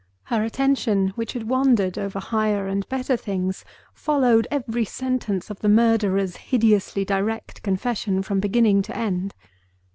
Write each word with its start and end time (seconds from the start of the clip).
Her 0.23 0.41
attention, 0.43 1.09
which 1.09 1.33
had 1.33 1.47
wandered 1.47 1.95
over 1.95 2.17
higher 2.19 2.65
and 2.67 2.89
better 2.89 3.15
things, 3.15 3.63
followed 3.93 4.47
every 4.49 4.83
sentence 4.83 5.51
of 5.51 5.59
the 5.59 5.69
murderer's 5.69 6.37
hideously 6.37 7.05
direct 7.05 7.61
confession 7.61 8.23
from 8.23 8.39
beginning 8.39 8.81
to 8.81 8.97
end. 8.97 9.35